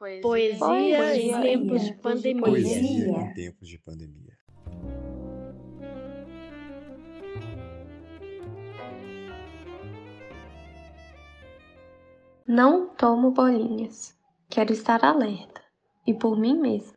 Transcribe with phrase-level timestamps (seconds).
[0.00, 2.42] Poesia, Poesia em em tempos de pandemia.
[2.42, 4.38] Poesia em tempos de pandemia.
[12.46, 14.16] Não tomo bolinhas.
[14.48, 15.60] Quero estar alerta.
[16.06, 16.96] E por mim mesma.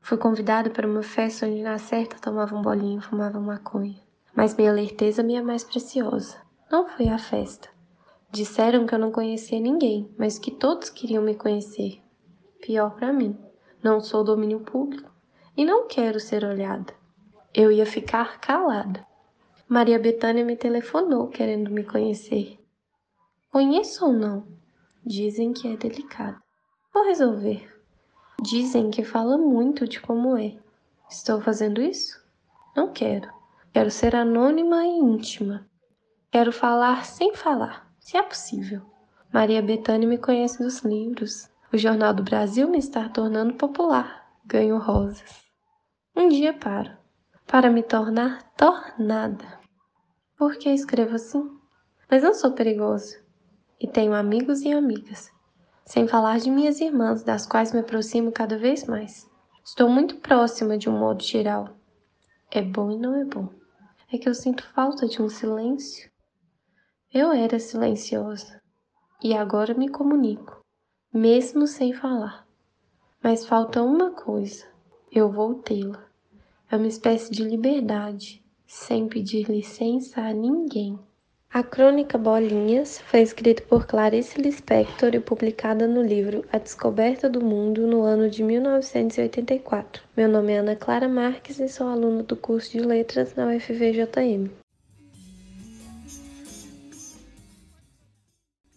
[0.00, 4.00] Fui convidada para uma festa onde na certa tomavam bolinha e fumavam maconha.
[4.32, 6.40] Mas minha alerteza me é mais preciosa.
[6.70, 7.68] Não fui à festa.
[8.30, 12.00] Disseram que eu não conhecia ninguém, mas que todos queriam me conhecer.
[12.60, 13.38] Pior para mim.
[13.82, 15.10] Não sou domínio público
[15.56, 16.92] e não quero ser olhada.
[17.54, 19.06] Eu ia ficar calada.
[19.68, 22.58] Maria Bethânia me telefonou querendo me conhecer.
[23.50, 24.46] Conheço ou não?
[25.04, 26.40] Dizem que é delicado.
[26.92, 27.68] Vou resolver.
[28.42, 30.56] Dizem que fala muito de como é.
[31.10, 32.22] Estou fazendo isso?
[32.76, 33.28] Não quero.
[33.72, 35.68] Quero ser anônima e íntima.
[36.30, 38.82] Quero falar sem falar, se é possível.
[39.32, 41.48] Maria Bethânia me conhece dos livros.
[41.70, 44.26] O Jornal do Brasil me está tornando popular.
[44.46, 45.44] Ganho rosas.
[46.16, 46.96] Um dia paro.
[47.46, 49.44] Para me tornar tornada.
[50.38, 51.46] Por que escrevo assim?
[52.10, 53.22] Mas não sou perigosa.
[53.78, 55.30] E tenho amigos e amigas.
[55.84, 59.28] Sem falar de minhas irmãs, das quais me aproximo cada vez mais.
[59.62, 61.76] Estou muito próxima de um modo geral.
[62.50, 63.50] É bom e não é bom.
[64.10, 66.10] É que eu sinto falta de um silêncio.
[67.12, 68.58] Eu era silenciosa.
[69.22, 70.57] E agora me comunico,
[71.12, 72.46] mesmo sem falar.
[73.22, 74.66] Mas falta uma coisa.
[75.10, 76.06] Eu vou tê-la.
[76.70, 80.98] É uma espécie de liberdade, sem pedir licença a ninguém.
[81.50, 87.42] A crônica Bolinhas foi escrita por Clarice Lispector e publicada no livro A Descoberta do
[87.42, 90.02] Mundo no ano de 1984.
[90.14, 94.50] Meu nome é Ana Clara Marques e sou aluna do curso de Letras na UFVJM.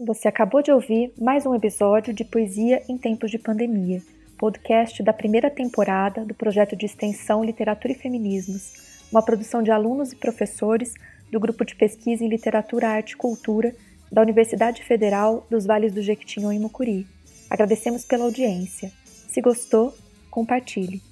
[0.03, 4.01] Você acabou de ouvir mais um episódio de Poesia em Tempos de Pandemia,
[4.35, 10.11] podcast da primeira temporada do projeto de extensão Literatura e Feminismos, uma produção de alunos
[10.11, 10.95] e professores
[11.31, 13.75] do Grupo de Pesquisa em Literatura, Arte e Cultura
[14.11, 17.05] da Universidade Federal dos Vales do Jequitinhonha e Mucuri.
[17.47, 18.91] Agradecemos pela audiência.
[19.05, 19.93] Se gostou,
[20.31, 21.10] compartilhe.